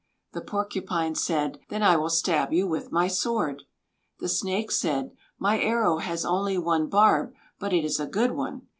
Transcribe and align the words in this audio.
The 0.33 0.41
Porcupine 0.41 1.13
said: 1.13 1.59
"Then 1.69 1.83
I 1.83 1.95
will 1.95 2.09
stab 2.09 2.51
you 2.51 2.65
with 2.65 2.91
my 2.91 3.07
sword." 3.07 3.65
The 4.19 4.29
Snake 4.29 4.71
said: 4.71 5.11
"My 5.37 5.61
arrow 5.61 5.99
has 5.99 6.25
only 6.25 6.57
one 6.57 6.87
barb; 6.89 7.35
but 7.59 7.71
it 7.71 7.85
is 7.85 7.99
a 7.99 8.07
good 8.07 8.31
one." 8.31 8.65